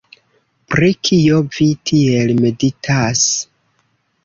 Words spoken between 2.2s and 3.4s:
meditas?